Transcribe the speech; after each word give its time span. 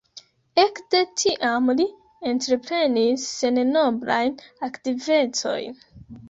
Ekde 0.61 1.01
tiam 1.23 1.67
li 1.79 1.85
entreprenis 2.31 3.27
sennombrajn 3.43 4.35
aktivecojn. 4.71 5.79